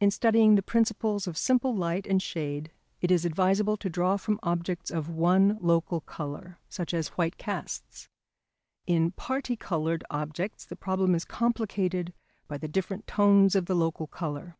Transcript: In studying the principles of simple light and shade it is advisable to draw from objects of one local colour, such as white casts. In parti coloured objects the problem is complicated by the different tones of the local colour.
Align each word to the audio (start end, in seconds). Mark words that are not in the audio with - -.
In 0.00 0.10
studying 0.10 0.54
the 0.54 0.62
principles 0.62 1.26
of 1.26 1.36
simple 1.36 1.76
light 1.76 2.06
and 2.06 2.22
shade 2.22 2.70
it 3.02 3.10
is 3.10 3.26
advisable 3.26 3.76
to 3.76 3.90
draw 3.90 4.16
from 4.16 4.40
objects 4.42 4.90
of 4.90 5.10
one 5.10 5.58
local 5.60 6.00
colour, 6.00 6.58
such 6.70 6.94
as 6.94 7.08
white 7.18 7.36
casts. 7.36 8.08
In 8.86 9.10
parti 9.10 9.54
coloured 9.54 10.04
objects 10.10 10.64
the 10.64 10.74
problem 10.74 11.14
is 11.14 11.26
complicated 11.26 12.14
by 12.48 12.56
the 12.56 12.66
different 12.66 13.06
tones 13.06 13.54
of 13.54 13.66
the 13.66 13.76
local 13.76 14.06
colour. 14.06 14.56